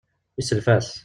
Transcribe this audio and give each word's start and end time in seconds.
Yesself-as. 0.37 0.97